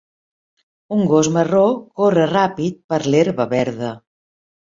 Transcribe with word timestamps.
Un 0.95 1.03
gos 1.09 1.27
marró 1.35 1.65
corre 2.01 2.25
ràpid 2.31 2.79
per 2.93 3.01
l'herba 3.13 3.47
verda. 3.55 3.93